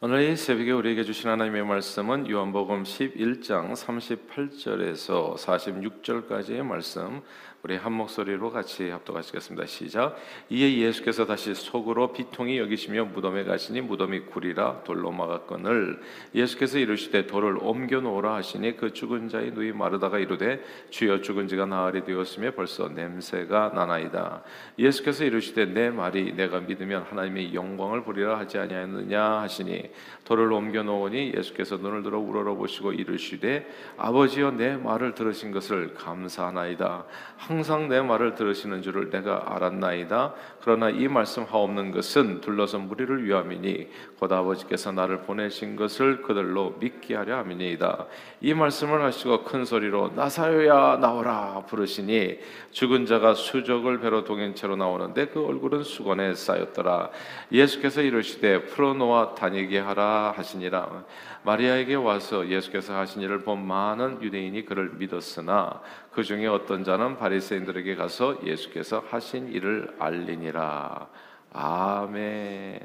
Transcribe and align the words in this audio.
오늘 0.00 0.30
이 0.30 0.36
새벽에 0.36 0.70
우리에게 0.70 1.02
주신 1.02 1.28
하나님의 1.28 1.64
말씀은 1.64 2.30
요한복음 2.30 2.84
11장 2.84 3.72
38절에서 3.72 5.34
46절까지의 5.34 6.62
말씀 6.62 7.20
우리 7.64 7.76
한 7.76 7.92
목소리로 7.92 8.52
같이 8.52 8.88
합독하시겠습니다. 8.88 9.66
시작. 9.66 10.16
이에 10.48 10.78
예수께서 10.78 11.26
다시 11.26 11.56
속으로 11.56 12.12
비통히 12.12 12.56
여기시며 12.58 13.06
무덤에 13.06 13.42
가시니 13.42 13.80
무덤이 13.80 14.26
구리라 14.26 14.84
돌로 14.84 15.10
막았거늘 15.10 16.00
예수께서 16.36 16.78
이르시되 16.78 17.26
돌을 17.26 17.58
옮겨 17.60 18.00
놓으라 18.00 18.36
하시니 18.36 18.76
그 18.76 18.92
죽은 18.92 19.28
자의 19.28 19.50
누이 19.50 19.72
마르다가 19.72 20.20
이르되 20.20 20.62
주여 20.90 21.20
죽은 21.22 21.48
지가 21.48 21.66
나흘이 21.66 22.04
되었으며 22.04 22.52
벌써 22.52 22.88
냄새가 22.88 23.72
나나이다. 23.74 24.44
예수께서 24.78 25.24
이르시되 25.24 25.66
내 25.66 25.90
말이 25.90 26.34
내가 26.34 26.60
믿으면 26.60 27.02
하나님의 27.10 27.54
영광을 27.54 28.04
보리라 28.04 28.38
하지 28.38 28.58
아니하였느냐 28.58 29.40
하시니 29.40 29.90
돌을 30.26 30.52
옮겨 30.52 30.84
놓으니 30.84 31.32
예수께서 31.36 31.76
눈을 31.78 32.04
들어 32.04 32.20
우러러 32.20 32.54
보시고 32.54 32.92
이르시되 32.92 33.66
아버지여 33.96 34.52
내 34.52 34.76
말을 34.76 35.14
들으신 35.14 35.50
것을 35.50 35.94
감사하나이다. 35.94 37.04
항상 37.48 37.88
내 37.88 38.02
말을 38.02 38.34
들으시는 38.34 38.82
줄을 38.82 39.08
내가 39.08 39.42
알았나이다. 39.46 40.34
그러나 40.60 40.90
이 40.90 41.08
말씀 41.08 41.44
하옵는 41.44 41.92
것은 41.92 42.42
둘러서 42.42 42.78
무리를 42.78 43.24
위함이니 43.24 43.88
곧 44.18 44.30
아버지께서 44.30 44.92
나를 44.92 45.22
보내신 45.22 45.74
것을 45.74 46.20
그들로 46.20 46.76
믿게 46.78 47.14
하려 47.14 47.38
함이니이다. 47.38 48.04
이 48.42 48.52
말씀을 48.52 49.02
하시고 49.02 49.44
큰 49.44 49.64
소리로 49.64 50.12
나사요야 50.14 50.98
나오라 50.98 51.64
부르시니 51.66 52.38
죽은 52.72 53.06
자가 53.06 53.32
수족을 53.32 54.00
배로 54.00 54.24
동행체로 54.24 54.76
나오는데 54.76 55.28
그 55.28 55.42
얼굴은 55.42 55.84
수건에 55.84 56.34
쌓였더라. 56.34 57.08
예수께서 57.50 58.02
이르시되 58.02 58.66
풀어놓아 58.66 59.34
다니게 59.34 59.78
하라 59.78 60.34
하시니라. 60.36 61.04
마리아에게 61.44 61.94
와서 61.94 62.46
예수께서 62.46 62.94
하신 62.94 63.22
일을 63.22 63.42
본 63.42 63.66
많은 63.66 64.20
유대인이 64.20 64.66
그를 64.66 64.90
믿었으나 64.98 65.80
그 66.18 66.24
중에 66.24 66.48
어떤 66.48 66.82
자는 66.82 67.16
바리새인들에게 67.16 67.94
가서 67.94 68.44
예수께서 68.44 69.04
하신 69.08 69.52
일을 69.52 69.94
알리니라. 70.00 71.06
아멘. 71.52 72.80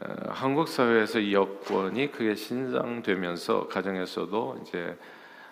어, 0.00 0.14
한국 0.30 0.68
사회에서 0.68 1.18
이 1.18 1.34
여권이 1.34 2.12
크게 2.12 2.34
신장되면서 2.34 3.68
가정에서도 3.68 4.60
이제 4.62 4.96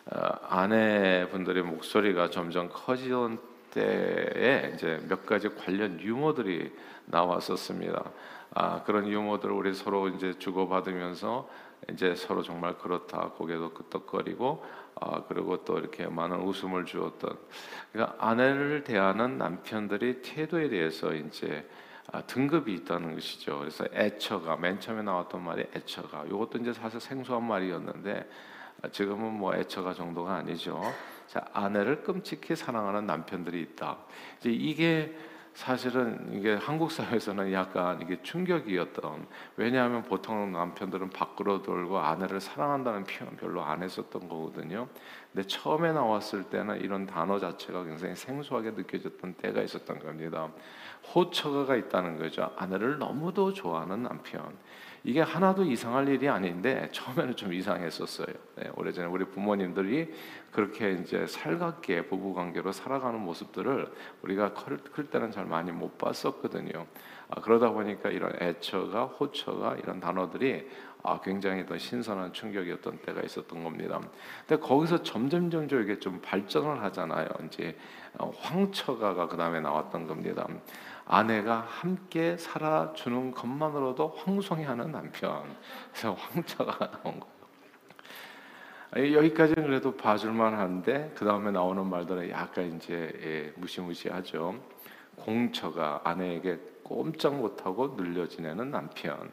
어, 0.07 0.19
아내분들의 0.49 1.63
목소리가 1.65 2.31
점점 2.31 2.71
커지던 2.73 3.39
때에 3.73 4.73
이제 4.75 4.99
몇 5.11 5.27
가지 5.27 5.51
관련 5.51 6.01
유머들이 6.01 6.73
나왔었습니다. 7.05 8.03
아, 8.55 8.83
그런 8.85 9.07
유머들을 9.07 9.55
우리 9.55 9.75
서로 9.75 10.09
이제 10.09 10.33
주고받으면서 10.39 11.47
이제 11.91 12.15
서로 12.15 12.43
정말 12.43 12.79
그렇다 12.79 13.33
고개도 13.37 13.75
끄덕거리고 13.75 14.65
아, 15.01 15.23
그리고 15.29 15.63
또 15.65 15.79
이렇게 15.79 16.07
많은 16.07 16.41
웃음을 16.41 16.87
주었던 16.87 17.39
그러니까 17.93 18.17
아내를 18.19 18.83
대하는 18.83 19.37
남편들의 19.37 20.23
태도에 20.23 20.69
대해서 20.69 21.13
이제 21.15 21.69
아, 22.13 22.23
등급이 22.23 22.73
있다는 22.75 23.15
것이죠. 23.15 23.59
그래서 23.59 23.85
애처가 23.93 24.57
맨 24.57 24.81
처음에 24.81 25.03
나왔던 25.03 25.43
말이 25.43 25.67
애처가 25.75 26.25
이것도 26.27 26.59
이제 26.59 26.73
사실 26.73 27.01
생소한 27.01 27.45
말이었는데 27.45 28.31
아, 28.83 28.89
지금은 28.89 29.33
뭐 29.33 29.55
애처가 29.55 29.93
정도가 29.93 30.37
아니죠. 30.37 30.81
자, 31.27 31.45
아내를 31.53 32.03
끔찍히 32.03 32.57
사랑하는 32.57 33.07
남편들이 33.07 33.61
있다. 33.61 33.99
이제 34.39 34.51
이게 34.51 35.17
사실은 35.57 36.35
이게 36.35 36.53
한국 36.55 36.93
사회에서는 36.93 37.51
약간 37.55 38.03
이게 38.03 38.23
충격이었던 38.23 39.27
왜냐하면 39.57 40.03
보통 40.03 40.53
남편들은 40.53 41.09
밖으로 41.09 41.63
돌고 41.63 41.99
아내를 41.99 42.43
사랑한다는 42.43 43.05
표현 43.05 43.35
별로 43.37 43.65
안 43.65 43.83
했었던 43.83 44.29
거거든요. 44.29 44.87
근데 45.33 45.49
처음에 45.49 45.93
나왔을 45.93 46.45
때는 46.45 46.83
이런 46.83 47.07
단어 47.07 47.39
자체가 47.39 47.85
굉장히 47.85 48.15
생소하게 48.17 48.73
느껴졌던 48.73 49.37
때가 49.37 49.63
있었던 49.63 49.99
겁니다. 49.99 50.51
호처가 51.15 51.75
있다는 51.77 52.19
거죠. 52.19 52.53
아내를 52.57 52.99
너무도 52.99 53.55
좋아하는 53.55 54.03
남편. 54.03 54.55
이게 55.07 55.21
하나도 55.21 55.63
이상할 55.63 56.09
일이 56.09 56.29
아닌데 56.29 56.89
처음에는 56.91 57.37
좀 57.37 57.53
이상했었어요. 57.53 58.27
네, 58.57 58.69
오래전에 58.75 59.07
우리 59.07 59.25
부모님들이 59.25 60.13
그렇게 60.51 60.95
이제 60.95 61.29
살갑게 61.29 62.09
부부 62.09 62.35
관계로 62.35 62.73
살아가는 62.73 63.21
모습들을 63.21 63.89
우리가 64.23 64.55
클, 64.55 64.79
클 64.79 65.09
때는 65.09 65.31
잘 65.31 65.45
많이 65.45 65.71
못 65.71 65.97
봤었거든요. 65.97 66.87
아, 67.29 67.41
그러다 67.41 67.71
보니까 67.71 68.11
이런 68.11 68.33
애처가 68.41 69.05
호처가 69.05 69.77
이런 69.77 70.01
단어들이 70.01 70.69
아, 71.05 71.21
굉장히 71.21 71.65
더 71.65 71.79
신선한 71.79 72.33
충격이었던 72.33 72.99
때가 73.03 73.21
있었던 73.23 73.63
겁니다. 73.63 74.01
근데 74.45 74.61
거기서 74.61 75.05
점점 75.05 75.51
점점 75.51 75.85
이게 75.85 76.01
좀 76.01 76.21
발전을 76.21 76.83
하잖아요. 76.83 77.29
이제 77.47 77.79
어, 78.19 78.33
황처가가 78.41 79.29
그 79.29 79.37
다음에 79.37 79.61
나왔던 79.61 80.09
겁니다. 80.09 80.49
아내가 81.07 81.61
함께 81.61 82.37
살아주는 82.37 83.31
것만으로도 83.31 84.09
황송해하는 84.09 84.91
남편. 84.91 85.57
그래서 85.91 86.15
황처가 86.15 86.91
나온 87.03 87.21
거예요. 88.93 89.17
여기까지는 89.17 89.65
그래도 89.65 89.97
봐줄만 89.97 90.55
한데 90.55 91.13
그 91.15 91.25
다음에 91.25 91.51
나오는 91.53 91.87
말들은 91.87 92.31
약간 92.31 92.77
이제 92.77 93.13
예, 93.23 93.53
무시무시하죠. 93.57 94.57
공처가 95.17 96.01
아내에게 96.05 96.59
꼼짝 96.83 97.37
못하고 97.37 97.95
눌려 97.97 98.27
지내는 98.27 98.71
남편. 98.71 99.31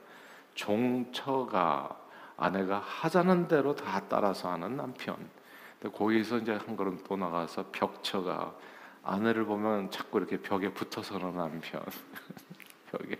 종처가 0.53 1.97
아내가 2.37 2.79
하자는 2.79 3.47
대로 3.47 3.75
다 3.75 4.01
따라서 4.07 4.51
하는 4.51 4.77
남편. 4.77 5.15
거기서 5.91 6.39
이제 6.39 6.53
한 6.53 6.75
걸음 6.75 6.99
또 7.07 7.17
나가서 7.17 7.65
벽처가 7.71 8.53
아내를 9.03 9.45
보면 9.45 9.91
자꾸 9.91 10.17
이렇게 10.17 10.41
벽에 10.41 10.73
붙어서는 10.73 11.35
남편 11.35 11.83
벽에 12.91 13.17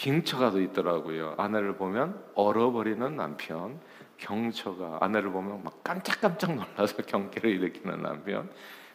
빙처가 0.00 0.50
도 0.50 0.62
있더라고요. 0.62 1.34
아내를 1.36 1.76
보면 1.76 2.24
얼어버리는 2.34 3.16
남편, 3.16 3.78
경처가 4.16 4.98
아내를 5.02 5.30
보면 5.30 5.62
막 5.62 5.84
깜짝깜짝 5.84 6.54
놀라서 6.54 6.96
경계를 7.04 7.50
일으키는 7.50 8.00
남편, 8.00 8.50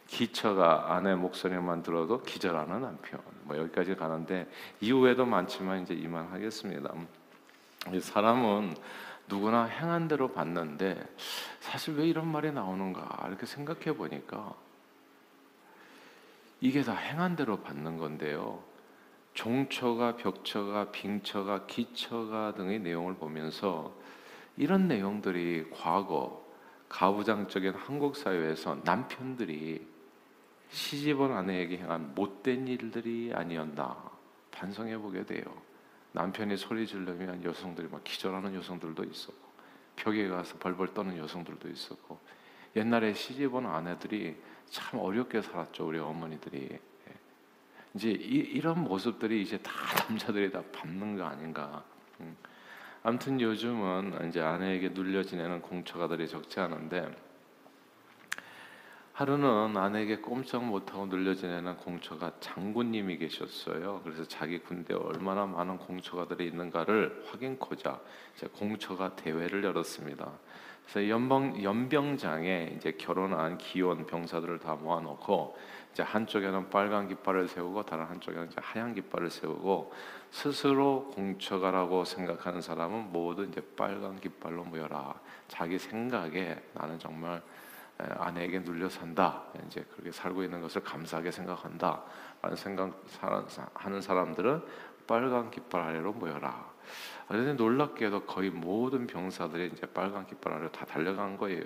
기처가 0.08 0.96
아내 0.96 1.14
목소리만 1.14 1.84
들어도 1.84 2.24
기절하는 2.24 2.82
남편. 2.82 3.20
뭐 3.44 3.56
여기까지 3.56 3.96
가는데 3.96 4.50
이후에도 4.82 5.28
많지만 5.28 5.84
이제 5.84 5.94
이만하겠습니다. 5.94 6.92
사람은 8.02 8.76
누구나 9.28 9.66
행한 9.66 10.08
대로 10.08 10.32
받는데 10.32 11.04
사실 11.60 11.96
왜 11.98 12.08
이런 12.08 12.28
말이 12.28 12.52
나오는가 12.52 13.28
이렇게 13.28 13.46
생각해 13.46 13.96
보니까 13.96 14.56
이게 16.66 16.82
다 16.82 16.96
행한 16.96 17.36
대로 17.36 17.58
받는 17.58 18.00
건데요. 18.00 18.64
종처가 19.36 20.16
벽처가 20.16 20.90
빙처가 20.90 21.68
기처가 21.68 22.56
등의 22.56 22.80
내용을 22.80 23.14
보면서 23.14 23.96
이런 24.58 24.88
내용들이 24.88 25.70
과거 25.70 26.44
가부장적인 26.90 27.76
한국 27.76 28.16
사회에서 28.16 28.80
남편들이 28.84 29.86
시집온 30.70 31.34
아내에게 31.34 31.78
행한 31.78 32.16
못된 32.16 32.68
일들이 32.68 33.32
아니었나 33.32 34.10
반성해 34.50 34.98
보게 34.98 35.24
돼요. 35.24 35.44
남편이 36.14 36.58
소리 36.58 36.88
지르면 36.88 37.44
여성들이 37.44 37.90
막 37.90 38.04
기절하는 38.04 38.56
여성들도 38.56 39.04
있었고 39.04 39.46
벽에 39.98 40.28
가서 40.28 40.58
벌벌 40.58 40.96
떠는 40.96 41.16
여성들도 41.20 41.70
있었고 41.70 42.18
옛날에 42.76 43.14
시집온 43.14 43.68
아내들이 43.68 44.36
참 44.70 45.00
어렵게 45.00 45.42
살았죠 45.42 45.88
우리 45.88 46.00
어머니들이 46.00 46.70
예. 46.72 46.80
이제 47.94 48.10
이, 48.10 48.60
런 48.60 48.84
모습들이 48.84 49.42
이제 49.42 49.58
다 49.58 49.72
남자들이 50.10 50.52
다 50.52 50.62
밟는 50.74 51.18
거 51.18 51.26
아닌가. 51.26 51.84
음. 52.20 52.36
아무튼 53.04 53.40
요즘은 53.40 54.28
이제 54.28 54.42
아내에게 54.42 54.90
눌려 54.90 55.24
지내는 55.24 55.62
공처가들이 55.62 56.28
적지 56.28 56.60
않은데 56.60 57.16
하루는 59.14 59.78
아내에게 59.78 60.18
꼼짝 60.18 60.66
못하고 60.66 61.06
눌려 61.06 61.36
지내는 61.36 61.78
공처가 61.78 62.34
장군님이 62.42 63.18
계셨어요. 63.18 64.02
그래서 64.04 64.26
자기 64.26 64.58
군대에 64.60 64.98
얼마나 64.98 65.46
많은 65.46 65.78
공처가들이 65.78 66.48
있는가를 66.48 67.24
확인코자 67.28 68.02
공처가 68.58 69.16
대회를 69.16 69.64
열었습니다. 69.64 70.34
그래서 70.86 71.10
연병 71.10 71.64
연병장에 71.64 72.74
이제 72.76 72.92
결혼한 72.94 73.58
기혼 73.58 74.06
병사들을 74.06 74.60
다 74.60 74.76
모아놓고 74.76 75.58
이제 75.92 76.04
한쪽에는 76.04 76.70
빨간 76.70 77.08
깃발을 77.08 77.48
세우고 77.48 77.84
다른 77.84 78.06
한쪽에는 78.06 78.48
이제 78.48 78.56
하얀 78.62 78.94
깃발을 78.94 79.30
세우고 79.30 79.94
스스로 80.30 81.12
공처가라고 81.16 82.06
생각하는 82.06 82.62
사람은 82.62 83.12
모두 83.12 83.46
이제 83.46 83.62
빨간 83.76 84.20
깃발로 84.20 84.66
모여라. 84.66 85.16
자기 85.48 85.80
생각에 85.80 86.62
나는 86.74 87.00
정말 87.00 87.42
아내에게 87.98 88.60
눌려 88.60 88.90
산다. 88.90 89.44
이제 89.66 89.86
그렇게 89.94 90.12
살고 90.12 90.44
있는 90.44 90.62
것을 90.62 90.84
감사하게 90.84 91.32
생각한다. 91.32 92.04
라는 92.42 92.58
생각 92.58 93.02
하는 93.74 94.02
사람들은 94.02 94.64
빨간 95.08 95.50
깃발 95.50 95.82
아래로 95.82 96.14
모여라. 96.14 96.75
그런데 97.28 97.54
놀랍게도 97.54 98.26
거의 98.26 98.50
모든 98.50 99.08
병사들이 99.08 99.72
이제 99.74 99.86
빨간 99.88 100.26
깃발 100.26 100.54
아래로 100.54 100.72
다 100.72 100.86
달려간 100.86 101.38
거예요. 101.38 101.64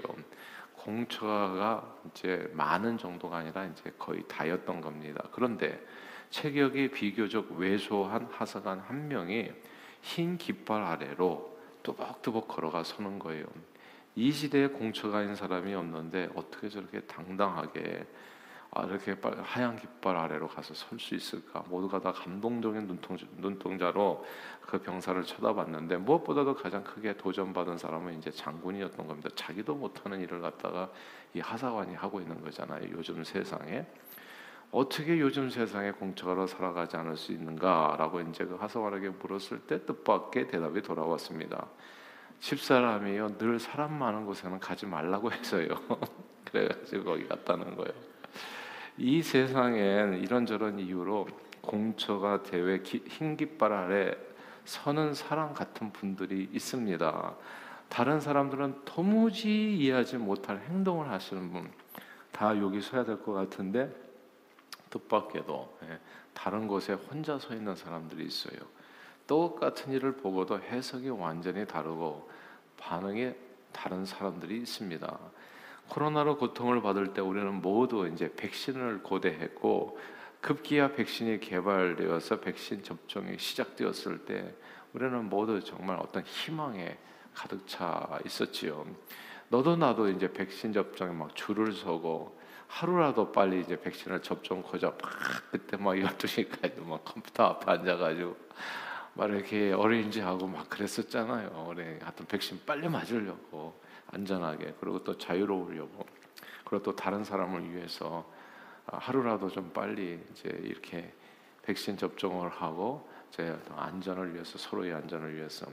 공처가 0.74 1.96
이제 2.10 2.50
많은 2.54 2.98
정도가 2.98 3.38
아니라 3.38 3.66
이제 3.66 3.94
거의 3.98 4.24
다였던 4.28 4.82
겁니다. 4.82 5.24
그런데 5.32 5.86
체격이 6.30 6.92
비교적 6.92 7.52
왜소한 7.54 8.28
하사관 8.32 8.80
한 8.80 9.08
명이 9.08 9.52
흰 10.02 10.38
깃발 10.38 10.84
아래로 10.84 11.58
뚜벅뚜벅 11.84 12.48
걸어가 12.48 12.84
서는 12.84 13.20
거예요. 13.20 13.46
이 14.16 14.32
시대에 14.32 14.68
공처가인 14.68 15.36
사람이 15.36 15.74
없는데 15.74 16.30
어떻게 16.36 16.70
저렇게 16.70 17.02
당당하게 17.02 18.06
아, 18.72 18.86
이렇게 18.86 19.16
하얀 19.42 19.76
깃발 19.78 20.16
아래로 20.16 20.48
가서 20.48 20.74
설 20.76 21.00
수 21.00 21.16
있을까? 21.16 21.64
모두가 21.70 22.00
다 22.00 22.12
감동적인 22.12 22.88
눈동자, 22.88 23.26
눈동자로 23.38 24.24
그 24.62 24.80
병사를 24.80 25.24
쳐다봤는데 25.24 25.98
무엇보다도 25.98 26.56
가장 26.56 26.84
크게 26.84 27.18
도전받은 27.18 27.78
사람은 27.78 28.20
이제 28.20 28.30
장군이었던 28.30 29.08
겁니다. 29.08 29.30
자기도 29.36 29.74
못하는 29.74 30.22
일을 30.22 30.42
갖다가 30.42 30.90
이 31.34 31.40
하사관이 31.40 31.96
하고 31.96 32.22
있는 32.22 32.42
거잖아요. 32.44 32.90
요즘 32.92 33.24
세상에 33.24 33.86
어떻게 34.72 35.20
요즘 35.20 35.50
세상에 35.50 35.92
공처가로 35.92 36.46
살아가지 36.46 36.96
않을 36.98 37.18
수 37.18 37.32
있는가라고 37.32 38.22
이제 38.22 38.46
그 38.46 38.56
하사관에게 38.56 39.10
물었을 39.10 39.62
때 39.62 39.84
뜻밖의 39.84 40.48
대답이 40.48 40.84
돌아왔습니다. 40.84 41.66
집사람이요 42.40 43.40
늘 43.40 43.60
사람 43.60 43.98
많은 43.98 44.26
곳에는 44.26 44.60
가지 44.60 44.86
말라고 44.86 45.32
해서요. 45.32 45.70
그래가지고 46.46 47.04
거기 47.04 47.28
갔다는 47.28 47.76
거예요. 47.76 48.09
이 49.02 49.24
세상엔 49.24 50.16
이런저런 50.16 50.78
이유로 50.78 51.26
공처가 51.62 52.44
대회 52.44 52.84
흰 52.84 53.38
깃발 53.38 53.72
아래 53.72 54.12
서는 54.66 55.14
사람 55.14 55.54
같은 55.54 55.94
분들이 55.94 56.50
있습니다. 56.52 57.36
다른 57.88 58.20
사람들은 58.20 58.82
도무지 58.84 59.78
이해하지 59.78 60.18
못할 60.18 60.60
행동을 60.60 61.10
하시는 61.10 61.50
분, 61.50 61.72
다 62.34 62.58
여기 62.58 62.82
서야 62.82 63.06
될 63.06 63.24
것 63.24 63.32
같은데 63.32 63.90
뜻밖에도 64.90 65.78
예, 65.84 65.98
다른 66.34 66.68
곳에 66.68 66.92
혼자 66.92 67.40
서 67.40 67.56
있는 67.56 67.76
사람들이 67.78 68.26
있어요. 68.26 68.60
똑같은 69.26 69.94
일을 69.94 70.18
보고도 70.18 70.60
해석이 70.60 71.10
완전히 71.10 71.66
다르고 71.66 72.30
반응이 72.78 73.34
다른 73.72 74.06
사람들이 74.06 74.58
있습니다. 74.58 75.20
코로나로 75.90 76.38
고통을 76.38 76.82
받을 76.82 77.14
때 77.14 77.22
우리는 77.22 77.52
모두 77.62 78.08
이제 78.08 78.32
백신을 78.36 79.04
고대했고 79.04 80.00
급기야 80.42 80.94
백신이 80.94 81.40
개발되어서 81.40 82.40
백신 82.40 82.84
접종이 82.84 83.38
시작되었을 83.38 84.26
때 84.26 84.56
우리는 84.94 85.26
모두 85.30 85.62
정말 85.64 85.98
어떤 86.00 86.24
희망에 86.24 86.98
가득 87.34 87.68
차 87.68 88.20
있었지요. 88.26 88.86
너도 89.50 89.76
나도 89.76 90.10
이제 90.10 90.32
백신 90.32 90.74
접종에 90.74 91.12
막 91.12 91.36
줄을 91.36 91.74
서고 91.74 92.40
하루라도 92.68 93.32
빨리 93.32 93.62
이제 93.62 93.80
백신을 93.80 94.22
접종하자 94.22 94.88
막 94.88 95.00
그때 95.52 95.76
막 95.76 95.96
12시까지 95.96 96.86
막 96.86 97.04
컴퓨터 97.04 97.46
앞에 97.46 97.72
앉아 97.72 97.98
가지고 97.98 98.38
막 99.16 99.30
이렇게 99.30 99.74
어레인지 99.74 100.22
하고 100.22 100.48
막 100.48 100.70
그랬었잖아요. 100.70 101.66
어레 101.68 102.00
하여튼 102.02 102.26
백신 102.28 102.62
빨리 102.66 102.88
맞으려고 102.88 103.74
안전하게 104.12 104.76
그리고 104.80 105.04
또 105.04 105.18
자유로우려고 105.18 106.06
그리고 106.66 106.84
또 106.84 106.96
다른 106.96 107.24
사람을 107.24 107.74
위해서 107.74 108.26
하루라도 108.86 109.50
좀 109.50 109.72
빨리 109.74 110.20
이제 110.32 110.50
이렇게 110.64 111.14
백신 111.64 111.98
접종을 111.98 112.50
하고 112.50 113.08
제 113.30 113.56
안전을 113.76 114.34
위해서 114.34 114.58
서로의 114.58 114.94
안전을 114.94 115.36
위해서 115.36 115.68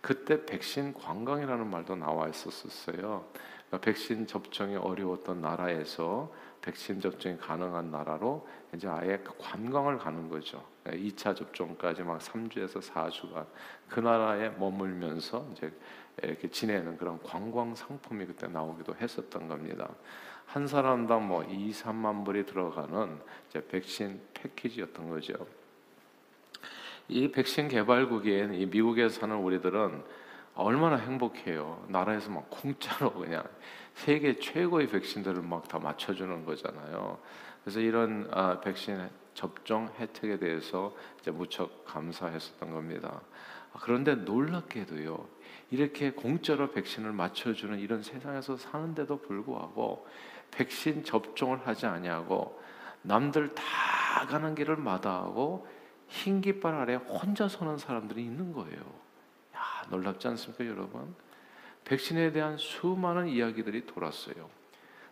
그때 0.00 0.44
백신 0.46 0.94
관광이라는 0.94 1.68
말도 1.68 1.96
나와 1.96 2.28
있었었어요. 2.28 3.26
그러니까 3.66 3.78
백신 3.80 4.26
접종이 4.26 4.76
어려웠던 4.76 5.40
나라에서 5.40 6.32
백신 6.62 7.00
접종이 7.00 7.36
가능한 7.36 7.90
나라로 7.90 8.46
이제 8.74 8.88
아예 8.88 9.18
그 9.18 9.32
관광을 9.38 9.98
가는 9.98 10.28
거죠. 10.28 10.64
2차 10.84 11.34
접종까지 11.34 12.02
막 12.02 12.18
3주에서 12.20 12.80
4주간 12.80 13.46
그 13.88 14.00
나라에 14.00 14.50
머물면서 14.50 15.48
이제 15.52 15.72
이렇게 16.22 16.48
지내는 16.48 16.96
그런 16.96 17.20
관광 17.22 17.74
상품이 17.74 18.26
그때 18.26 18.46
나오기도 18.46 18.94
했었던 18.96 19.48
겁니다. 19.48 19.88
한 20.46 20.66
사람당 20.66 21.26
뭐 21.26 21.42
2, 21.44 21.70
3만 21.70 22.24
불이 22.24 22.46
들어가는 22.46 23.18
이제 23.48 23.66
백신 23.66 24.20
패키지였던 24.34 25.08
거죠. 25.08 25.34
이 27.08 27.30
백신 27.30 27.68
개발국인 27.68 28.54
이 28.54 28.66
미국에 28.66 29.08
사는 29.08 29.34
우리들은 29.36 30.02
얼마나 30.54 30.96
행복해요. 30.96 31.84
나라에서 31.88 32.30
막 32.30 32.48
공짜로 32.48 33.12
그냥 33.12 33.42
세계 33.94 34.38
최고의 34.38 34.88
백신들을 34.88 35.42
막 35.42 35.68
다 35.68 35.78
맞춰주는 35.78 36.44
거잖아요. 36.44 37.18
그래서 37.62 37.80
이런 37.80 38.28
아, 38.30 38.60
백신 38.60 39.08
접종 39.34 39.88
혜택에 39.98 40.38
대해서 40.38 40.94
이제 41.20 41.30
무척 41.30 41.84
감사했었던 41.84 42.70
겁니다. 42.70 43.20
그런데 43.80 44.14
놀랍게도요, 44.14 45.26
이렇게 45.74 46.12
공짜로 46.12 46.70
백신을 46.70 47.10
맞춰주는 47.10 47.80
이런 47.80 48.00
세상에서 48.00 48.56
사는데도 48.56 49.20
불구하고 49.22 50.06
백신 50.52 51.02
접종을 51.02 51.66
하지 51.66 51.86
아니하고 51.86 52.62
남들 53.02 53.54
다 53.56 53.64
가는 54.28 54.54
길을 54.54 54.76
마다하고 54.76 55.66
흰 56.06 56.40
깃발 56.40 56.74
아래 56.74 56.94
혼자 56.94 57.48
서는 57.48 57.76
사람들이 57.76 58.22
있는 58.22 58.52
거예요. 58.52 58.78
야, 59.56 59.60
놀랍지 59.90 60.28
않습니까, 60.28 60.64
여러분? 60.64 61.12
백신에 61.84 62.30
대한 62.30 62.56
수많은 62.56 63.26
이야기들이 63.26 63.84
돌았어요. 63.86 64.48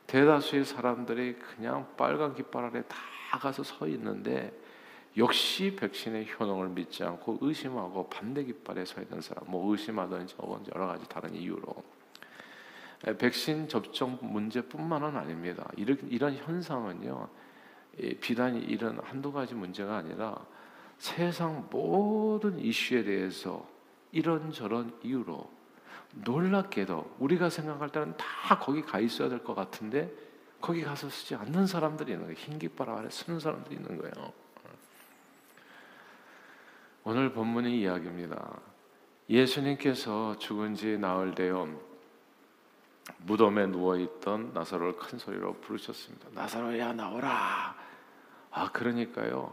대다수의 0.06 0.64
사람들이 0.64 1.38
그냥 1.38 1.92
빨간 1.96 2.34
깃발 2.34 2.66
아래 2.66 2.82
다 2.86 2.96
가서 3.40 3.64
서 3.64 3.88
있는데 3.88 4.52
역시 5.16 5.76
백신의 5.76 6.28
효능을 6.38 6.68
믿지 6.70 7.04
않고 7.04 7.38
의심하고 7.40 8.08
반대 8.08 8.44
깃발에 8.44 8.84
서 8.84 9.00
있는 9.02 9.20
사람, 9.20 9.44
뭐 9.50 9.70
의심하든지 9.70 10.36
여러 10.74 10.86
가지 10.86 11.06
다른 11.08 11.34
이유로 11.34 11.62
백신 13.18 13.68
접종 13.68 14.18
문제뿐만은 14.22 15.16
아닙니다. 15.16 15.68
이런, 15.76 15.98
이런 16.08 16.34
현상은요, 16.34 17.28
비단 18.20 18.56
이런 18.56 19.00
한두 19.00 19.32
가지 19.32 19.54
문제가 19.54 19.96
아니라 19.98 20.36
세상 20.98 21.66
모든 21.70 22.58
이슈에 22.58 23.02
대해서 23.02 23.68
이런저런 24.12 24.98
이유로 25.02 25.50
놀랍게도 26.14 27.16
우리가 27.18 27.50
생각할 27.50 27.90
때는 27.90 28.16
다 28.16 28.58
거기 28.58 28.82
가 28.82 29.00
있어야 29.00 29.28
될 29.28 29.42
것 29.42 29.54
같은데 29.54 30.10
거기 30.60 30.82
가서 30.82 31.10
쓰지 31.10 31.34
않는 31.34 31.66
사람들이 31.66 32.12
있는 32.12 32.26
거예요. 32.26 32.38
흰 32.38 32.58
깃발 32.58 32.88
아래 32.88 33.10
쓰는 33.10 33.40
사람들이 33.40 33.76
있는 33.76 33.98
거예요. 33.98 34.41
오늘 37.04 37.32
본문의 37.32 37.80
이야기입니다. 37.80 38.60
예수님께서 39.28 40.38
죽은 40.38 40.76
지 40.76 40.96
나흘 40.98 41.34
되어 41.34 41.66
무덤에 43.18 43.66
누워 43.66 43.96
있던 43.96 44.52
나사로를 44.52 44.96
큰 44.96 45.18
소리로 45.18 45.54
부르셨습니다. 45.54 46.28
나사로야 46.32 46.92
나오라. 46.92 47.74
아 48.52 48.70
그러니까요. 48.70 49.52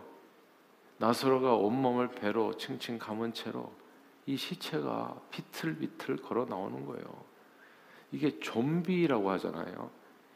나사로가 0.99 1.55
온몸을 1.55 2.11
배로 2.11 2.55
칭칭 2.55 2.99
감은 2.99 3.33
채로 3.33 3.73
이 4.27 4.37
시체가 4.37 5.19
비틀비틀 5.31 6.17
걸어 6.17 6.45
나오는 6.45 6.85
거예요. 6.85 7.25
이게 8.11 8.39
좀비라고 8.39 9.31
하잖아요. 9.31 9.89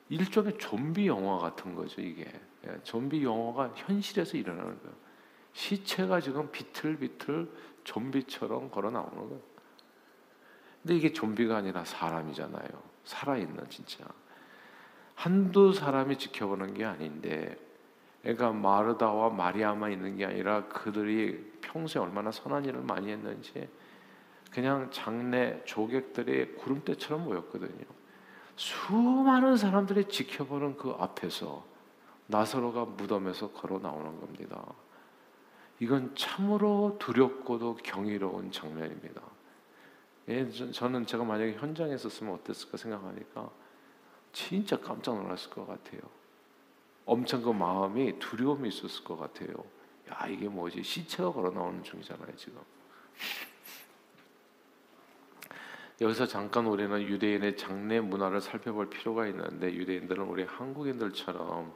일종의 0.09 0.57
좀비 0.57 1.05
영화 1.05 1.37
같은 1.37 1.75
거죠, 1.75 2.01
이게. 2.01 2.25
예, 2.65 2.79
좀비 2.81 3.23
영화가 3.23 3.73
현실에서 3.75 4.35
일어나는 4.35 4.79
거예요. 4.81 5.03
시체가 5.53 6.19
지금 6.19 6.51
비틀비틀 6.51 7.49
좀비처럼 7.83 8.69
걸어 8.69 8.91
나오는 8.91 9.15
거예요. 9.15 9.41
근데 10.81 10.95
이게 10.95 11.13
좀비가 11.13 11.57
아니라 11.57 11.85
사람이잖아요. 11.85 12.67
살아있는 13.05 13.69
진짜. 13.69 14.05
한두 15.15 15.73
사람이 15.73 16.17
지켜보는 16.17 16.73
게 16.73 16.83
아닌데, 16.83 17.57
그러니까 18.21 18.51
마르다와 18.51 19.29
마리아만 19.29 19.91
있는 19.91 20.17
게 20.17 20.25
아니라 20.25 20.65
그들이 20.67 21.53
평소에 21.61 22.01
얼마나 22.01 22.31
선한 22.31 22.65
일을 22.65 22.81
많이 22.81 23.11
했는지 23.11 23.69
그냥 24.49 24.89
장례 24.91 25.61
조객들이 25.65 26.55
구름대처럼 26.55 27.25
모였거든요. 27.25 27.85
수많은 28.55 29.57
사람들이 29.57 30.05
지켜보는 30.05 30.77
그 30.77 30.95
앞에서 30.99 31.65
나사로가 32.27 32.85
무덤에서 32.85 33.51
걸어 33.51 33.79
나오는 33.79 34.19
겁니다. 34.19 34.63
이건 35.83 36.15
참으로 36.15 36.95
두렵고도 36.97 37.75
경이로운 37.83 38.53
장면입니다. 38.53 39.21
예, 40.29 40.49
저는 40.49 41.05
제가 41.05 41.25
만약에 41.25 41.55
현장에 41.55 41.93
있었으면 41.95 42.35
어땠을까 42.35 42.77
생각하니까 42.77 43.49
진짜 44.31 44.79
깜짝 44.79 45.21
놀랐을 45.21 45.49
것 45.49 45.67
같아요. 45.67 45.99
엄청 47.05 47.41
그 47.41 47.49
마음이 47.49 48.17
두려움이 48.17 48.69
있었을 48.69 49.03
것 49.03 49.17
같아요. 49.17 49.53
야 50.09 50.25
이게 50.27 50.47
뭐지 50.47 50.81
시체가 50.83 51.33
걸어 51.33 51.51
나오는 51.51 51.83
중이잖아요 51.83 52.33
지금. 52.37 52.61
여기서 55.99 56.27
잠깐 56.27 56.65
우리는 56.65 57.01
유대인의 57.01 57.57
장례 57.57 57.99
문화를 57.99 58.39
살펴볼 58.39 58.89
필요가 58.89 59.27
있는데 59.27 59.73
유대인들은 59.73 60.23
우리 60.23 60.43
한국인들처럼 60.43 61.73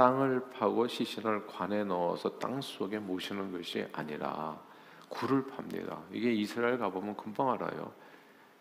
땅을 0.00 0.48
파고 0.48 0.86
시신을 0.86 1.46
관에 1.46 1.84
넣어서 1.84 2.38
땅 2.38 2.58
속에 2.62 2.98
모시는 2.98 3.52
것이 3.52 3.86
아니라 3.92 4.58
굴을 5.10 5.46
팝니다. 5.48 5.98
이게 6.10 6.32
이스라엘 6.32 6.78
가보면 6.78 7.18
금방 7.18 7.50
알아요. 7.50 7.92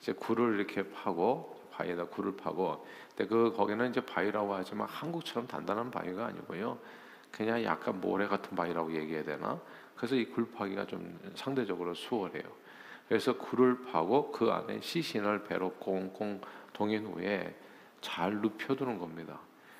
이제 0.01 0.11
굴을 0.11 0.57
이렇게 0.57 0.91
파고 0.91 1.57
바위에다 1.71 2.07
굴을 2.07 2.35
파고 2.35 2.85
근데 3.15 3.25
그 3.29 3.53
거기는 3.55 3.89
이제 3.89 4.01
바위라고 4.01 4.53
하지만 4.53 4.89
한국처럼 4.89 5.47
단단한 5.47 5.91
바위가 5.91 6.25
아니고요. 6.25 6.77
그냥 7.31 7.63
약간 7.63 8.01
모래 8.01 8.27
같은 8.27 8.53
바위라고 8.57 8.93
얘기해야 8.93 9.23
되나? 9.23 9.61
그래서 9.95 10.15
이 10.15 10.25
굴 10.25 10.51
파기가 10.51 10.87
좀 10.87 11.17
상대적으로 11.35 11.93
수월해요. 11.93 12.43
그래서 13.07 13.37
굴을 13.37 13.85
파고 13.85 14.33
그 14.33 14.51
안에 14.51 14.81
시신을 14.81 15.45
배로 15.45 15.71
꽁꽁 15.75 16.41
동인 16.73 17.05
후에 17.05 17.55
잘 18.01 18.41
눕혀두는 18.41 18.99
겁니다. 18.99 19.39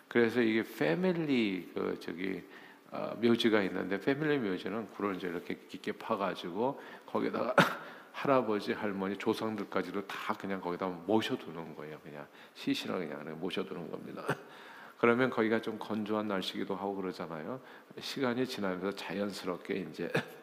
그래서 0.10 0.42
이게 0.42 0.64
패밀리 0.64 1.72
그 1.74 1.98
저기 2.02 2.44
어, 2.92 3.16
묘지가 3.22 3.62
있는데 3.64 4.00
패밀리 4.00 4.40
묘지는 4.40 4.90
굴을 4.90 5.16
이제 5.16 5.28
이렇게 5.28 5.56
깊게 5.68 5.94
파가지고 5.94 6.82
거기다가 7.06 7.56
할아버지 8.12 8.74
할머니 8.74 9.16
조상들까지도 9.16 10.08
다 10.08 10.34
그냥 10.34 10.60
거기다 10.60 10.88
모셔두는 10.88 11.76
거예요. 11.76 12.00
그냥 12.04 12.28
시신을 12.56 13.08
그냥 13.08 13.40
모셔두는 13.40 13.90
겁니다. 13.92 14.26
그러면 14.98 15.30
거기가 15.30 15.62
좀 15.62 15.78
건조한 15.80 16.28
날씨기도 16.28 16.76
하고 16.76 16.96
그러잖아요. 16.96 17.62
시간이 18.00 18.46
지나면서 18.46 18.92
자연스럽게 18.92 19.76
이제 19.76 20.12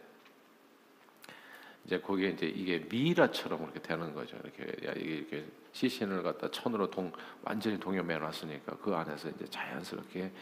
이제 1.86 2.00
거기에 2.00 2.30
이제 2.30 2.46
이게 2.46 2.84
미라처럼 2.90 3.62
이렇게 3.62 3.80
되는 3.80 4.12
거죠. 4.12 4.36
이렇게 4.42 4.64
이렇게 5.00 5.46
시신을 5.70 6.24
갖다 6.24 6.50
천으로 6.50 6.90
동 6.90 7.12
완전히 7.42 7.78
동여매 7.78 8.18
놨으니까 8.18 8.76
그 8.78 8.92
안에서 8.92 9.28
이제 9.30 9.44
자연스럽게 9.48 10.32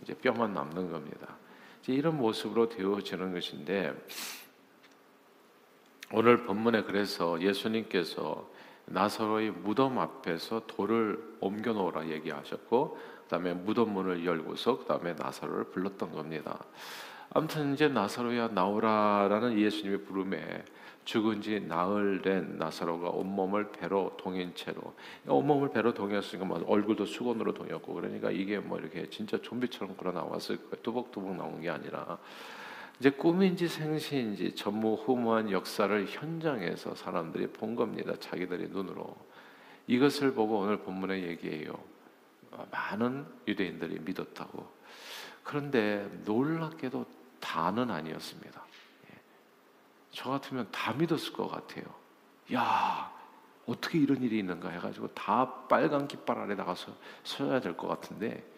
이제 0.00 0.14
뼈만 0.14 0.54
남는 0.54 0.90
겁니다. 0.90 1.36
이제 1.82 1.92
이런 1.92 2.16
모습으로 2.16 2.70
되어지는 2.70 3.34
것인데 3.34 3.92
오늘 6.10 6.44
본문에 6.44 6.84
그래서 6.84 7.40
예수님께서 7.40 8.50
나사로의 8.86 9.50
무덤 9.50 9.98
앞에서 9.98 10.66
돌을 10.66 11.36
옮겨 11.40 11.74
놓으라 11.74 12.08
얘기하셨고 12.08 12.98
그다음에 13.24 13.52
무덤 13.52 13.92
문을 13.92 14.24
열고서 14.24 14.78
그다음에 14.78 15.12
나사로를 15.14 15.64
불렀던 15.64 16.12
겁니다. 16.12 16.64
아무튼 17.30 17.74
이제 17.74 17.88
나사로야 17.88 18.48
나오라라는 18.48 19.58
예수님의 19.58 20.04
부름에 20.04 20.64
죽은 21.04 21.42
지 21.42 21.60
나흘 21.60 22.22
된 22.22 22.56
나사로가 22.58 23.10
온몸을 23.10 23.72
배로 23.72 24.16
동인 24.16 24.54
채로 24.54 24.94
온몸을 25.26 25.70
배로 25.70 25.92
동였으니까 25.92 26.46
뭐 26.46 26.64
얼굴도 26.66 27.04
수건으로 27.06 27.52
동였고 27.52 27.92
그러니까 27.94 28.30
이게 28.30 28.58
뭐 28.58 28.78
이렇게 28.78 29.08
진짜 29.10 29.40
좀비처럼 29.40 29.96
끌어 29.96 30.12
나왔을 30.12 30.56
거예요. 30.56 30.76
뚜벅뚜벅 30.82 31.36
나온 31.36 31.60
게 31.60 31.68
아니라 31.68 32.18
이제 32.98 33.10
꿈인지 33.10 33.68
생시인지 33.68 34.54
전무후무한 34.54 35.50
역사를 35.50 36.06
현장에서 36.06 36.94
사람들이 36.94 37.48
본 37.48 37.74
겁니다. 37.74 38.14
자기들의 38.18 38.68
눈으로 38.68 39.14
이것을 39.86 40.32
보고 40.32 40.60
오늘 40.60 40.78
본문에 40.78 41.22
얘기해요. 41.24 41.74
많은 42.70 43.26
유대인들이 43.46 44.00
믿었다고. 44.00 44.66
그런데 45.42 46.08
놀랍게도 46.24 47.04
다는 47.40 47.90
아니었습니다. 47.90 48.63
저 50.14 50.30
같으면 50.30 50.68
다 50.70 50.92
믿었을 50.92 51.32
것 51.32 51.48
같아요. 51.48 51.84
야, 52.54 53.12
어떻게 53.66 53.98
이런 53.98 54.22
일이 54.22 54.38
있는가 54.38 54.68
해가지고 54.68 55.08
다 55.08 55.66
빨간 55.66 56.06
깃발 56.06 56.38
아래 56.38 56.54
나가서 56.54 56.92
서야 57.24 57.60
될 57.60 57.76
것 57.76 57.88
같은데 57.88 58.48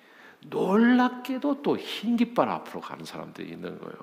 놀랍게도 0.43 1.63
또 1.63 1.77
흰 1.77 2.17
깃발 2.17 2.49
앞으로 2.49 2.81
가는 2.81 3.05
사람들이 3.05 3.49
있는 3.49 3.79
거예요. 3.79 3.97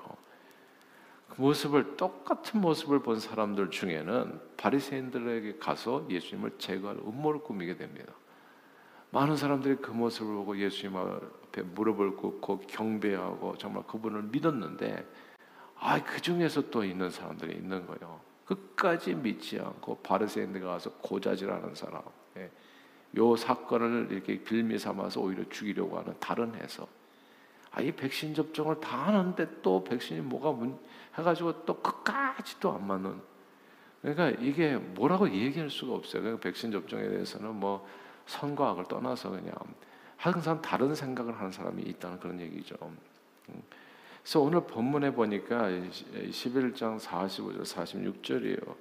그 1.28 1.40
모습을 1.40 1.96
똑같은 1.96 2.60
모습을 2.60 3.00
본 3.00 3.18
사람들 3.20 3.70
중에는 3.70 4.40
바리새인들에게 4.56 5.58
가서 5.58 6.06
예수님을 6.10 6.58
제거할 6.58 6.96
음모를 6.98 7.40
꾸미게 7.40 7.76
됩니다. 7.76 8.12
많은 9.10 9.36
사람들이 9.36 9.76
그 9.76 9.90
모습을 9.92 10.34
보고 10.34 10.58
예수님 10.58 10.96
앞에 10.96 11.62
무릎을 11.62 12.16
꿇고 12.16 12.60
경배하고 12.66 13.56
정말 13.58 13.84
그분을 13.86 14.24
믿었는데 14.24 15.06
아, 15.78 16.02
그 16.02 16.20
중에서 16.20 16.70
또 16.70 16.84
있는 16.84 17.10
사람들이 17.10 17.56
있는 17.56 17.86
거예요. 17.86 18.20
끝까지 18.46 19.14
믿지 19.14 19.58
않고 19.58 19.98
바르새인들 19.98 20.60
가서 20.60 20.90
고자질하는 21.02 21.74
사람. 21.74 22.02
예. 22.36 22.50
요 23.16 23.36
사건을 23.36 24.08
이렇게 24.10 24.42
빌미 24.42 24.78
삼아서 24.78 25.20
오히려 25.20 25.48
죽이려고 25.48 25.98
하는 25.98 26.14
다른 26.20 26.54
해석. 26.54 26.88
아, 27.70 27.80
이 27.80 27.90
백신 27.92 28.34
접종을 28.34 28.80
다 28.80 29.08
하는데 29.08 29.46
또 29.62 29.82
백신이 29.82 30.20
뭐가 30.20 30.52
문, 30.52 30.78
해가지고 31.18 31.64
또 31.64 31.80
끝까지 31.80 32.60
또 32.60 32.72
안 32.72 32.86
맞는. 32.86 33.20
그러니까 34.02 34.30
이게 34.42 34.76
뭐라고 34.76 35.30
얘기할 35.30 35.70
수가 35.70 35.94
없어요. 35.94 36.22
그러니까 36.22 36.42
백신 36.42 36.70
접종에 36.70 37.08
대해서는 37.08 37.54
뭐 37.54 37.88
선과 38.26 38.70
악을 38.70 38.84
떠나서 38.84 39.30
그냥 39.30 39.54
항상 40.16 40.60
다른 40.60 40.94
생각을 40.94 41.36
하는 41.38 41.50
사람이 41.50 41.82
있다는 41.82 42.20
그런 42.20 42.40
얘기죠. 42.40 42.76
음. 43.48 43.62
그래서 44.24 44.40
오늘 44.40 44.62
본문에 44.62 45.12
보니까 45.12 45.68
11장 45.68 46.98
45절 46.98 47.62
46절이에요. 47.62 48.74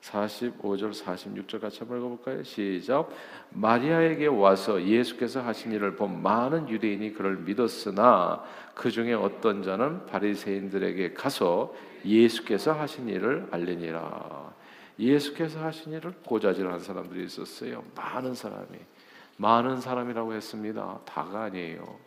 45절 0.00 0.94
46절 0.94 1.60
같이 1.60 1.80
한번 1.80 1.98
읽어볼까요? 1.98 2.42
시작. 2.42 3.10
마리아에게 3.50 4.28
와서 4.28 4.82
예수께서 4.82 5.42
하신 5.42 5.72
일을 5.72 5.96
본 5.96 6.22
많은 6.22 6.70
유대인이 6.70 7.12
그를 7.12 7.36
믿었으나 7.36 8.42
그 8.74 8.90
중에 8.90 9.12
어떤 9.12 9.62
자는 9.62 10.06
바리새인들에게 10.06 11.12
가서 11.12 11.74
예수께서 12.02 12.72
하신 12.72 13.10
일을 13.10 13.48
알리니라. 13.50 14.54
예수께서 14.98 15.62
하신 15.62 15.92
일을 15.92 16.14
고자질하는 16.24 16.80
사람들이 16.80 17.26
있었어요. 17.26 17.84
많은 17.94 18.34
사람이 18.34 18.78
많은 19.36 19.82
사람이라고 19.82 20.32
했습니다. 20.32 21.00
다가 21.04 21.42
아니에요. 21.42 21.98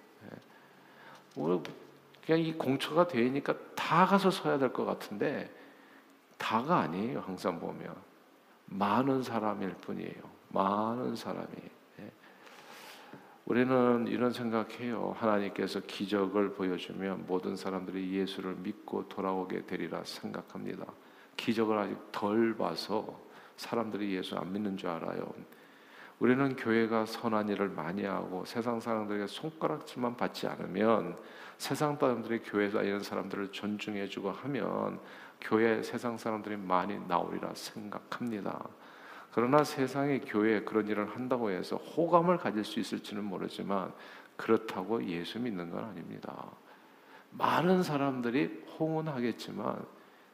오늘 1.35 1.59
그냥 2.25 2.41
이 2.41 2.53
공처가 2.53 3.07
되니까 3.07 3.55
다 3.75 4.05
가서 4.05 4.31
서야 4.31 4.57
될 4.57 4.71
것 4.71 4.85
같은데 4.85 5.51
다가 6.37 6.79
아니에요. 6.79 7.21
항상 7.21 7.59
보면 7.59 7.93
많은 8.65 9.23
사람일 9.23 9.71
뿐이에요. 9.81 10.21
많은 10.49 11.15
사람이. 11.15 11.47
예. 11.99 12.11
우리는 13.45 14.07
이런 14.07 14.31
생각해요. 14.31 15.15
하나님께서 15.17 15.81
기적을 15.81 16.53
보여주면 16.53 17.25
모든 17.27 17.55
사람들이 17.55 18.13
예수를 18.13 18.55
믿고 18.55 19.07
돌아오게 19.09 19.65
되리라 19.65 20.03
생각합니다. 20.03 20.85
기적을 21.37 21.77
아직 21.77 21.97
덜 22.11 22.55
봐서 22.55 23.19
사람들이 23.57 24.15
예수 24.15 24.35
안 24.37 24.51
믿는 24.53 24.77
줄 24.77 24.89
알아요. 24.89 25.33
우리는 26.23 26.55
교회가 26.55 27.05
선한 27.05 27.49
일을 27.49 27.67
많이 27.67 28.05
하고 28.05 28.45
세상 28.45 28.79
사람들에게 28.79 29.27
손가락질만 29.27 30.15
받지 30.15 30.47
않으면 30.47 31.17
세상 31.57 31.97
사람들이 31.97 32.43
교회 32.43 32.69
다니는 32.69 33.01
사람들을 33.01 33.51
존중해주고 33.51 34.31
하면 34.31 35.01
교회 35.41 35.83
세상 35.83 36.17
사람들이 36.17 36.55
많이 36.55 36.97
나오리라 37.09 37.51
생각합니다. 37.53 38.57
그러나 39.33 39.65
세상의 39.65 40.21
교회에 40.21 40.61
그런 40.61 40.87
일을 40.87 41.13
한다고 41.13 41.49
해서 41.49 41.75
호감을 41.75 42.37
가질 42.37 42.63
수 42.63 42.79
있을지는 42.79 43.21
모르지만 43.25 43.91
그렇다고 44.37 45.03
예수 45.03 45.41
믿는 45.41 45.71
건 45.71 45.83
아닙니다. 45.83 46.33
많은 47.31 47.83
사람들이 47.83 48.63
홍은하겠지만 48.79 49.85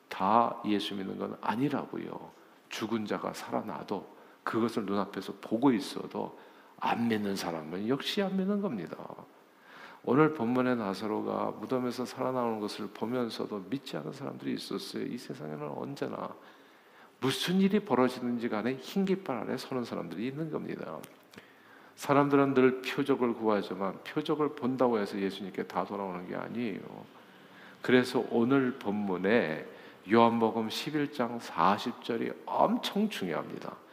다 0.08 0.62
예수 0.66 0.94
믿는 0.94 1.18
건 1.18 1.36
아니라고요. 1.42 2.30
죽은 2.70 3.08
자가 3.08 3.34
살아나도 3.34 4.19
그것을 4.50 4.84
눈앞에서 4.86 5.32
보고 5.42 5.72
있어도 5.72 6.40
안 6.80 7.08
믿는 7.08 7.36
사람은 7.36 7.88
역시 7.88 8.20
안 8.24 8.36
믿는 8.36 8.62
겁니다. 8.62 8.98
오늘 10.04 10.34
본문의 10.34 10.76
나사로가 10.76 11.54
무덤에서 11.60 12.04
살아나오는 12.04 12.60
것을 12.60 12.88
보면서도 12.88 13.66
믿지 13.70 13.96
않은 13.98 14.12
사람들이 14.12 14.56
있었어요. 14.56 15.06
이 15.06 15.20
세상에는 15.20 15.68
언제나 15.68 16.34
무슨 17.20 17.62
일이 17.62 17.80
벌어지는지 17.80 18.50
간에 18.50 18.74
흰 18.82 19.06
깃발 19.06 19.38
아래 19.38 19.56
서는 19.56 19.84
사람들이 19.84 20.26
있는 20.26 20.50
겁니다. 20.50 20.98
사람들은 21.98 22.56
늘 22.56 22.82
표적을 22.82 23.36
구하지만 23.36 24.00
표적을 24.04 24.56
본다고 24.56 24.98
해서 24.98 25.20
예수님께 25.20 25.68
다 25.68 25.86
돌아오는 25.86 26.28
게 26.28 26.36
아니에요. 26.36 26.80
그래서 27.84 28.26
오늘 28.32 28.80
본문에 28.80 29.68
요한복음 30.12 30.70
11장 30.70 31.40
40절이 31.40 32.34
엄청 32.48 33.08
중요합니다. 33.10 33.89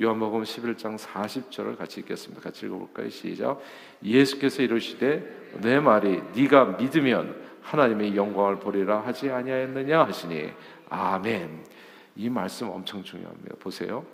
요한복음 0.00 0.42
11장 0.42 0.98
40절을 0.98 1.78
같이 1.78 2.00
읽겠습니다. 2.00 2.42
같이 2.42 2.66
읽어볼까요? 2.66 3.08
시작. 3.10 3.60
예수께서 4.02 4.62
이르시되 4.62 5.52
내 5.60 5.78
말이 5.78 6.20
네가 6.34 6.78
믿으면 6.78 7.44
하나님의 7.62 8.16
영광을 8.16 8.58
보리라 8.58 9.00
하지 9.00 9.30
아니하였느냐 9.30 10.04
하시니 10.04 10.52
아멘. 10.90 11.64
이 12.16 12.28
말씀 12.28 12.70
엄청 12.70 13.04
중요합니다. 13.04 13.54
보세요. 13.60 14.04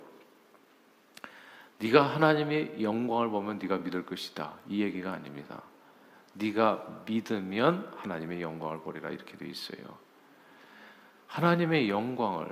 네가 1.79 2.03
하나님의 2.03 2.83
영광을 2.83 3.29
보면 3.29 3.57
네가 3.57 3.79
믿을 3.79 4.05
것이다. 4.05 4.53
이 4.69 4.83
얘기가 4.83 5.13
아닙니다. 5.13 5.63
네가 6.33 7.03
믿으면 7.07 7.91
하나님의 7.97 8.41
영광을 8.41 8.81
보리라 8.81 9.09
이렇게 9.09 9.35
돼 9.35 9.47
있어요. 9.47 9.97
하나님의 11.25 11.89
영광을 11.89 12.47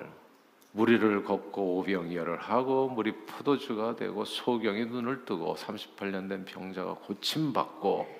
무리를 0.71 1.23
걷고 1.23 1.79
오병이어를 1.79 2.37
하고 2.37 2.89
물이 2.89 3.25
포도주가 3.25 3.95
되고 3.95 4.23
소경이 4.23 4.85
눈을 4.85 5.25
뜨고 5.25 5.55
38년 5.55 6.29
된 6.29 6.45
병자가 6.45 6.95
고침받고 7.05 8.19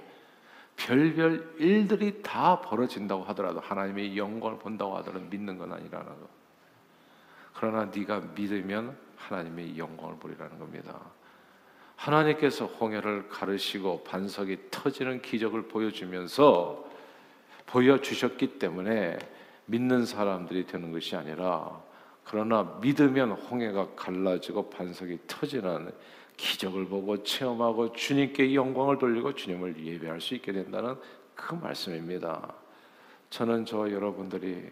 별별 0.75 1.55
일들이 1.59 2.21
다 2.23 2.61
벌어진다고 2.61 3.23
하더라도 3.25 3.59
하나님의 3.59 4.17
영광을 4.17 4.57
본다고 4.57 4.97
하더라도 4.97 5.25
믿는 5.25 5.57
건 5.57 5.73
아니라는 5.73 6.07
거. 6.07 6.29
그러나 7.53 7.91
네가 7.93 8.21
믿으면 8.33 8.97
하나님의 9.17 9.77
영광을 9.77 10.15
보리라는 10.15 10.57
겁니다. 10.57 10.97
하나님께서 11.97 12.65
홍해를 12.65 13.27
가르시고 13.27 14.05
반석이 14.05 14.69
터지는 14.71 15.21
기적을 15.21 15.63
보여주면서 15.63 16.89
보여주셨기 17.65 18.57
때문에 18.57 19.19
믿는 19.65 20.05
사람들이 20.05 20.65
되는 20.65 20.93
것이 20.93 21.17
아니라 21.17 21.81
그러나 22.29 22.77
믿으면 22.79 23.31
홍해가 23.31 23.95
갈라지고 23.95 24.69
반석이 24.69 25.17
터지는 25.25 25.91
기적을 26.37 26.85
보고 26.85 27.23
체험하고 27.23 27.91
주님께 27.93 28.53
영광을 28.53 28.99
돌리고 28.99 29.33
주님을 29.33 29.83
예배할 29.83 30.21
수 30.21 30.35
있게 30.35 30.51
된다는 30.51 30.95
그 31.33 31.55
말씀입니다. 31.55 32.53
저는 33.31 33.65
저 33.65 33.91
여러분들이 33.91 34.69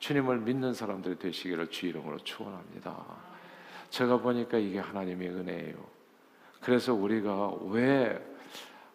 주님을 0.00 0.40
믿는 0.40 0.74
사람들이 0.74 1.16
되시기를 1.16 1.68
주 1.68 1.86
이름으로 1.86 2.18
축원합니다. 2.18 3.04
제가 3.90 4.16
보니까 4.18 4.58
이게 4.58 4.80
하나님의 4.80 5.28
은혜예요. 5.28 5.76
그래서 6.60 6.92
우리가 6.92 7.52
왜 7.68 8.20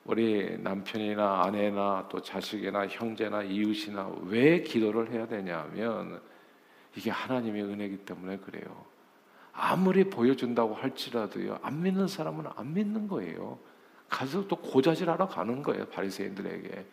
우리 0.04 0.58
남편이나 0.60 1.44
아내나 1.44 2.10
또 2.12 2.22
자식이나 2.22 2.88
형제나 2.88 3.44
이웃이나 3.44 4.12
왜 4.26 4.62
기도를 4.64 5.12
해야 5.12 5.26
되냐면 5.26 6.20
이게 7.00 7.12
하나님의 7.12 7.64
은혜이기 7.64 8.00
때문에 8.00 8.38
그래요. 8.40 8.86
아무리 9.54 10.10
보여준다고 10.10 10.76
할지라도요 10.76 11.60
안 11.62 11.82
믿는 11.82 12.10
사람은 12.10 12.46
안 12.58 12.74
믿는 12.74 13.08
거예요. 13.08 13.58
가서 14.10 14.46
또 14.48 14.58
고자질하러 14.58 15.30
가는 15.30 15.64
거예요 15.64 15.86
바리새인들에게. 15.86 16.86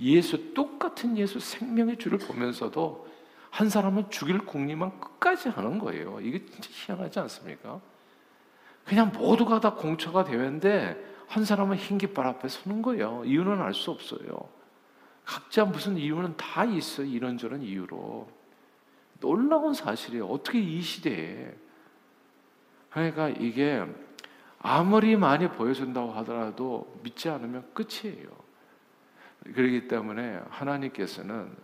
예수 0.00 0.52
똑같은 0.52 1.16
예수 1.16 1.40
생명의 1.40 1.96
주를 1.96 2.18
보면서도 2.18 3.08
한 3.48 3.70
사람은 3.70 4.10
죽일 4.10 4.40
궁리만 4.40 5.00
끝까지 5.00 5.48
하는 5.48 5.78
거예요. 5.78 6.20
이게 6.20 6.44
진짜 6.44 6.68
희한하지 6.70 7.20
않습니까? 7.20 7.80
그냥 8.84 9.10
모두가 9.10 9.60
다 9.60 9.72
공처가 9.72 10.24
되는데 10.24 11.02
한 11.28 11.46
사람은 11.46 11.78
흰 11.78 11.96
깃발 11.96 12.26
앞에 12.26 12.48
서는 12.48 12.82
거예요. 12.82 13.22
이유는 13.24 13.62
알 13.62 13.72
수 13.72 13.90
없어요. 13.90 14.50
각자 15.24 15.64
무슨 15.64 15.96
이유는 15.96 16.36
다 16.36 16.66
있어요. 16.66 17.06
이런저런 17.06 17.62
이유로. 17.62 18.35
놀라운 19.20 19.74
사실이에요. 19.74 20.26
어떻게 20.26 20.60
이 20.60 20.80
시대에 20.80 21.54
그러니까 22.90 23.28
이게 23.28 23.84
아무리 24.58 25.16
많이 25.16 25.48
보여준다고 25.48 26.12
하더라도 26.12 26.98
믿지 27.02 27.28
않으면 27.28 27.72
끝이에요. 27.74 28.28
그렇기 29.54 29.86
때문에 29.86 30.40
하나님께서는 30.48 31.54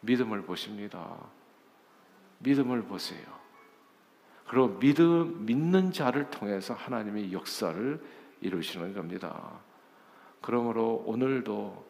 믿음을 0.00 0.42
보십니다. 0.42 1.16
믿음을 2.38 2.82
보세요. 2.82 3.24
그리고 4.46 4.78
믿음, 4.78 5.44
믿는 5.44 5.92
자를 5.92 6.30
통해서 6.30 6.74
하나님의 6.74 7.32
역사를 7.32 8.00
이루시는 8.40 8.94
겁니다. 8.94 9.60
그러므로 10.40 11.02
오늘도 11.06 11.84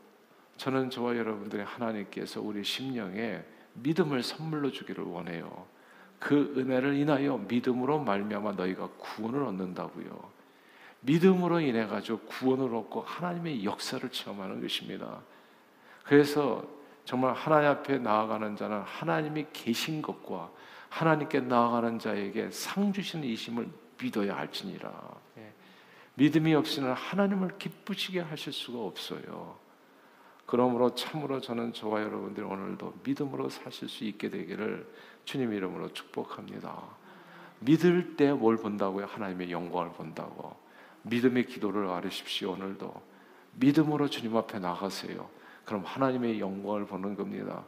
저는 0.57 0.89
저와 0.89 1.17
여러분들이 1.19 1.63
하나님께서 1.63 2.41
우리 2.41 2.65
심령에 2.65 3.45
믿음을 3.83 4.23
선물로 4.23 4.71
주기를 4.71 5.05
원해요. 5.05 5.67
그 6.19 6.55
은혜를 6.57 6.95
인하여 6.95 7.37
믿음으로 7.37 8.01
말미암아 8.01 8.53
너희가 8.53 8.89
구원을 8.99 9.43
얻는다고요. 9.43 10.37
믿음으로 11.01 11.61
인해 11.61 11.87
가지고 11.87 12.21
구원을 12.21 12.75
얻고 12.75 13.03
하나님의 13.03 13.65
역사를 13.65 14.09
체험하는 14.09 14.61
것입니다. 14.61 15.21
그래서 16.05 16.65
정말 17.05 17.35
하나님 17.35 17.71
앞에 17.71 17.99
나아가는 17.99 18.57
자는 18.57 18.81
하나님이 18.81 19.47
계신 19.53 20.03
것과 20.03 20.51
하나님께 20.89 21.41
나아가는 21.41 21.99
자에게 21.99 22.51
상 22.51 22.93
주시는 22.93 23.27
이심을 23.29 23.69
믿어야 24.01 24.37
할지니라. 24.37 24.93
예. 25.39 25.53
믿음이 26.15 26.55
없이는 26.55 26.93
하나님을 26.93 27.59
기쁘시게 27.59 28.21
하실 28.21 28.53
수가 28.53 28.79
없어요. 28.81 29.66
그러므로 30.47 30.95
참으로 30.95 31.41
저는 31.41 31.73
저와 31.73 32.03
여러분들 32.03 32.45
오늘도 32.45 32.95
믿음으로 33.05 33.49
사실 33.49 33.89
수 33.89 34.05
있게 34.05 34.31
되기를 34.31 34.87
주님 35.25 35.53
이름으로 35.53 35.93
축복합니다. 35.93 36.83
믿을 37.61 38.17
때 38.17 38.33
뭘 38.33 38.57
본다고요? 38.57 39.07
하나님의 39.07 39.51
영광을 39.51 39.91
본다고. 39.93 40.55
믿음의 41.03 41.47
기도를 41.47 41.89
아르십시오. 41.89 42.53
오늘도 42.53 42.95
믿음으로 43.55 44.09
주님 44.09 44.37
앞에 44.37 44.59
나가세요. 44.59 45.29
그럼 45.65 45.83
하나님의 45.85 46.39
영광을 46.39 46.87
보는 46.87 47.17
겁니다. 47.17 47.65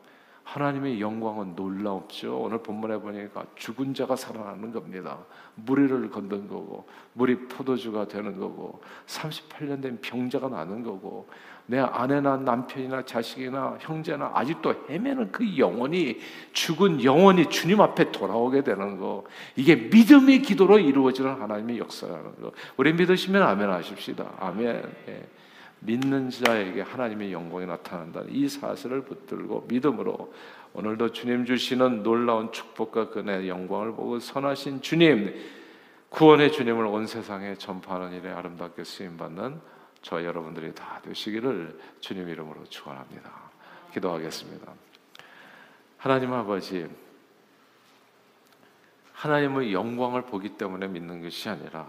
하나님의 0.48 0.98
영광은 0.98 1.54
놀라웠죠. 1.56 2.38
오늘 2.38 2.62
본문에 2.62 2.98
보니까 3.00 3.44
죽은 3.54 3.92
자가 3.92 4.16
살아나는 4.16 4.72
겁니다. 4.72 5.18
무리를 5.56 6.08
건든 6.08 6.48
거고, 6.48 6.88
물이 7.12 7.48
포도주가 7.48 8.08
되는 8.08 8.38
거고, 8.38 8.80
38년 9.06 9.82
된 9.82 10.00
병자가 10.00 10.48
나는 10.48 10.82
거고, 10.82 11.28
내 11.66 11.78
아내나 11.78 12.38
남편이나 12.38 13.04
자식이나 13.04 13.76
형제나 13.78 14.30
아직도 14.34 14.86
헤매는 14.88 15.32
그 15.32 15.58
영혼이 15.58 16.16
죽은 16.54 17.04
영혼이 17.04 17.50
주님 17.50 17.82
앞에 17.82 18.10
돌아오게 18.10 18.62
되는 18.64 18.98
거. 18.98 19.24
이게 19.54 19.76
믿음의 19.76 20.40
기도로 20.40 20.78
이루어지는 20.78 21.42
하나님의 21.42 21.78
역사라는 21.78 22.40
거. 22.40 22.52
우리 22.78 22.94
믿으시면 22.94 23.42
아멘 23.42 23.68
하십시다. 23.68 24.32
아멘. 24.38 24.82
예. 25.08 25.28
믿는 25.80 26.30
자에게 26.30 26.82
하나님의 26.82 27.32
영광이 27.32 27.66
나타난다는 27.66 28.34
이 28.34 28.48
사실을 28.48 29.02
붙들고 29.02 29.66
믿음으로 29.68 30.32
오늘도 30.74 31.12
주님 31.12 31.44
주시는 31.44 32.02
놀라운 32.02 32.52
축복과 32.52 33.10
그의 33.10 33.48
영광을 33.48 33.92
보고 33.92 34.18
선하신 34.18 34.82
주님 34.82 35.34
구원의 36.10 36.52
주님을 36.52 36.86
온 36.86 37.06
세상에 37.06 37.54
전파하는 37.54 38.12
일에 38.12 38.30
아름답게 38.30 38.84
쓰임 38.84 39.16
받는 39.16 39.60
저 40.02 40.24
여러분들이 40.24 40.74
다 40.74 41.00
되시기를 41.04 41.78
주님 42.00 42.28
이름으로 42.28 42.64
축원합니다. 42.64 43.30
기도하겠습니다. 43.92 44.72
하나님 45.96 46.32
아버지 46.32 46.88
하나님의 49.12 49.72
영광을 49.72 50.22
보기 50.22 50.50
때문에 50.50 50.86
믿는 50.86 51.22
것이 51.22 51.48
아니라 51.48 51.88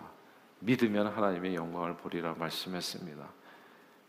믿으면 0.60 1.08
하나님의 1.08 1.56
영광을 1.56 1.96
보리라 1.96 2.36
말씀했습니다. 2.38 3.39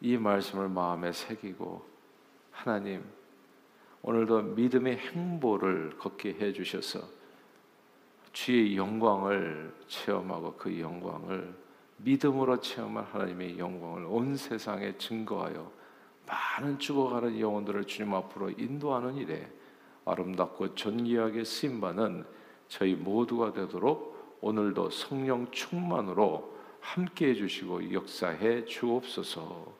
이 0.00 0.16
말씀을 0.16 0.68
마음에 0.68 1.12
새기고 1.12 1.84
하나님 2.50 3.04
오늘도 4.02 4.42
믿음의 4.42 4.96
행보를 4.96 5.98
걷게 5.98 6.36
해 6.40 6.52
주셔서 6.52 7.00
주의 8.32 8.76
영광을 8.76 9.74
체험하고 9.88 10.54
그 10.54 10.80
영광을 10.80 11.54
믿음으로 11.98 12.60
체험한 12.60 13.04
하나님의 13.04 13.58
영광을 13.58 14.06
온 14.06 14.36
세상에 14.36 14.96
증거하여 14.96 15.70
많은 16.26 16.78
죽어가는 16.78 17.38
영혼들을 17.38 17.84
주님 17.84 18.14
앞으로 18.14 18.50
인도하는 18.50 19.16
일에 19.16 19.50
아름답고 20.06 20.74
존귀하게 20.74 21.44
쓰임 21.44 21.80
받는 21.80 22.24
저희 22.68 22.94
모두가 22.94 23.52
되도록 23.52 24.38
오늘도 24.40 24.90
성령 24.90 25.50
충만으로 25.50 26.56
함께 26.80 27.30
해 27.30 27.34
주시고 27.34 27.92
역사해 27.92 28.64
주옵소서. 28.64 29.79